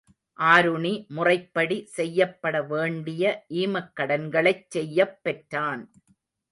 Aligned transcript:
ஆருணி 0.39 0.93
முறைப்படி 1.09 1.77
செய்யப்பட 1.89 2.63
வேண்டிய 2.63 3.23
ஈமக்கடன்களைச் 3.53 4.67
செய்யப் 4.69 5.17
பெற்றான். 5.23 5.83